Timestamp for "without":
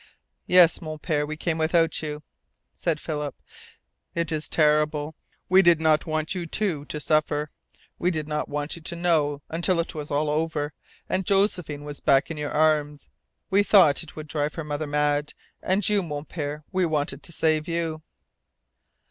1.59-2.01